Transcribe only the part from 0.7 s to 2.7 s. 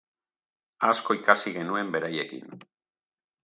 Asko ikasi genuen beraiekin.